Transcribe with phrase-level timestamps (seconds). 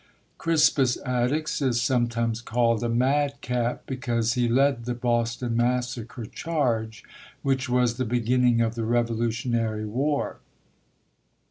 [0.39, 7.03] Crispus Attucks is sometimes called a madcap, because he led the Boston Massacre charge,
[7.43, 10.39] which was the beginning of the Revolutionary War.